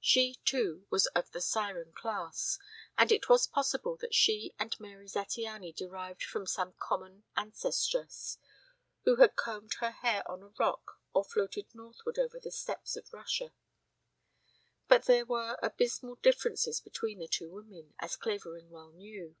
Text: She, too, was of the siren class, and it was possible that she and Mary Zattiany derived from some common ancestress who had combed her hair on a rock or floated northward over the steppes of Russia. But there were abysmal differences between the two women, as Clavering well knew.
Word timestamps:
She, 0.00 0.36
too, 0.46 0.86
was 0.88 1.04
of 1.08 1.32
the 1.32 1.40
siren 1.42 1.92
class, 1.92 2.58
and 2.96 3.12
it 3.12 3.28
was 3.28 3.46
possible 3.46 3.98
that 3.98 4.14
she 4.14 4.54
and 4.58 4.74
Mary 4.80 5.06
Zattiany 5.06 5.76
derived 5.76 6.22
from 6.22 6.46
some 6.46 6.72
common 6.78 7.24
ancestress 7.36 8.38
who 9.04 9.16
had 9.16 9.36
combed 9.36 9.74
her 9.80 9.90
hair 9.90 10.22
on 10.30 10.42
a 10.42 10.48
rock 10.58 10.98
or 11.12 11.26
floated 11.26 11.74
northward 11.74 12.18
over 12.18 12.40
the 12.40 12.50
steppes 12.52 12.96
of 12.96 13.12
Russia. 13.12 13.52
But 14.88 15.04
there 15.04 15.26
were 15.26 15.58
abysmal 15.62 16.14
differences 16.22 16.80
between 16.80 17.18
the 17.18 17.28
two 17.28 17.50
women, 17.50 17.92
as 17.98 18.16
Clavering 18.16 18.70
well 18.70 18.92
knew. 18.92 19.36